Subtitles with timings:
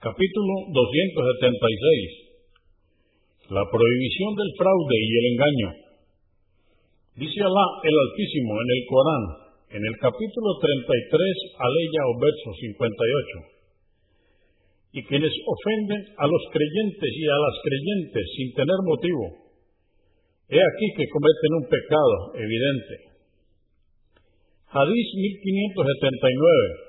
[0.00, 3.52] Capítulo 276.
[3.52, 5.76] La prohibición del fraude y el engaño.
[7.20, 9.24] Dice Alá el Altísimo en el Corán,
[9.76, 14.96] en el capítulo 33, aleya o verso 58.
[14.96, 19.52] Y quienes ofenden a los creyentes y a las creyentes sin tener motivo,
[20.48, 23.20] he aquí que cometen un pecado evidente.
[24.64, 26.88] Hadís 1579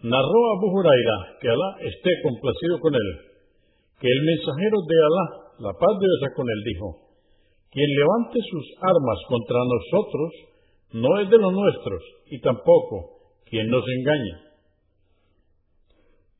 [0.00, 3.08] Narró Abu Huraira, que Alá esté complacido con él,
[4.00, 5.26] que el mensajero de Alá,
[5.60, 6.88] la paz de Dios con él, dijo,
[7.68, 10.30] quien levante sus armas contra nosotros
[11.04, 12.00] no es de los nuestros,
[12.32, 14.36] y tampoco quien nos engaña.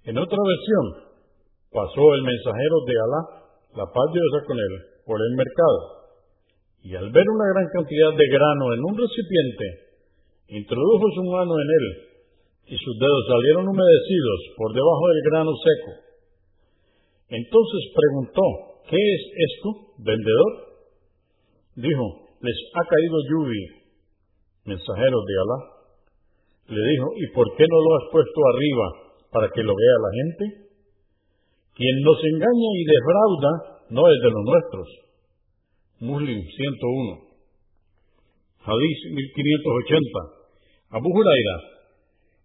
[0.08, 1.20] En otra versión,
[1.68, 3.22] pasó el mensajero de Alá,
[3.76, 4.74] la paz de Dios con él,
[5.04, 5.80] por el mercado,
[6.80, 9.64] y al ver una gran cantidad de grano en un recipiente,
[10.48, 12.09] introdujo su mano en él
[12.66, 15.92] y sus dedos salieron humedecidos por debajo del grano seco.
[17.30, 18.42] Entonces preguntó,
[18.90, 20.52] ¿qué es esto, vendedor?
[21.76, 22.04] Dijo,
[22.42, 23.68] les ha caído lluvia.
[24.64, 25.58] Mensajero de Alá.
[26.68, 28.86] Le dijo, ¿y por qué no lo has puesto arriba
[29.32, 30.70] para que lo vea la gente?
[31.74, 33.52] Quien nos engaña y defrauda
[33.90, 34.88] no es de los nuestros.
[36.00, 37.30] Muslim 101.
[38.62, 40.40] Hadís 1580.
[40.90, 41.79] Abu Huraira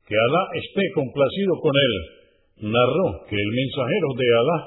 [0.06, 1.94] que Alá esté complacido con él,
[2.70, 4.58] narró que el mensajero de Alá,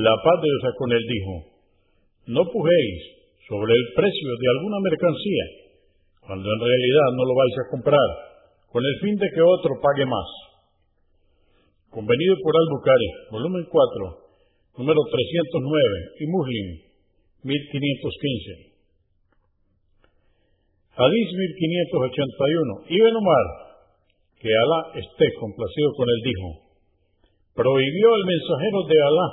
[0.00, 1.34] la paz de Dios con él, dijo,
[2.32, 3.00] no pujéis
[3.48, 5.44] sobre el precio de alguna mercancía,
[6.24, 8.08] cuando en realidad no lo vais a comprar,
[8.72, 10.28] con el fin de que otro pague más.
[11.88, 14.28] Convenido por Al-Bukhari, volumen 4,
[14.76, 16.66] número 309, y Muslim,
[17.44, 18.68] 1515.
[20.98, 22.92] Hadís 1581.
[22.92, 23.67] Ibn Omar,
[24.38, 26.48] que Alá esté complacido con él, dijo,
[27.58, 29.28] prohibió el mensajero de Alá,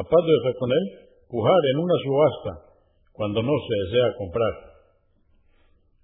[0.00, 0.84] la paz de con él,
[1.28, 2.52] pujar en una subasta
[3.12, 4.54] cuando no se desea comprar.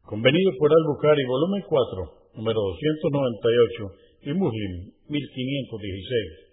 [0.04, 4.72] Convenido por Al-Bukhari, volumen 4, número 298, y Muslim,
[5.08, 6.50] 1516.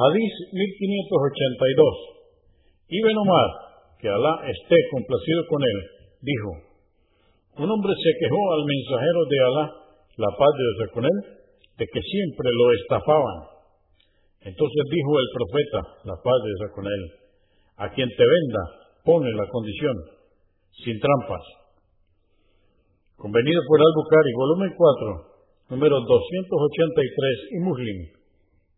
[0.00, 2.20] Hadís 1582.
[2.88, 3.48] Ibn Omar,
[4.00, 5.78] que Alá esté complacido con él,
[6.24, 6.50] dijo,
[7.60, 9.79] un hombre se quejó al mensajero de Alá
[10.20, 11.40] la paz de Dios con él,
[11.80, 13.56] de que siempre lo estafaban.
[14.44, 17.02] Entonces dijo el profeta, la paz de Dios con él,
[17.80, 18.62] a quien te venda,
[19.04, 19.96] pone la condición,
[20.84, 21.40] sin trampas.
[23.16, 27.98] Convenido por Al-Bukhari, volumen 4, número 283 y Muslim,